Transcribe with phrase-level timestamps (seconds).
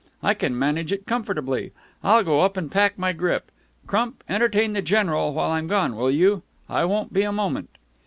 [0.23, 1.73] I can manage it comfortably.
[2.03, 3.51] I'll go up and pack my grip.
[3.85, 6.41] Crump, entertain the General while I'm gone, will you?
[6.67, 7.69] I won't be a moment."